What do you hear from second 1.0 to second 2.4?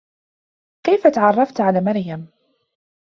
تعرفت على مريم؟